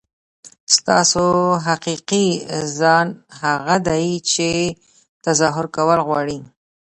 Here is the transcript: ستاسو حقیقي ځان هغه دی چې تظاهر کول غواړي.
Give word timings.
ستاسو 0.75 1.23
حقیقي 1.65 2.27
ځان 2.79 3.07
هغه 3.41 3.75
دی 3.87 4.07
چې 4.31 4.49
تظاهر 5.25 5.65
کول 5.75 5.99
غواړي. 6.07 6.39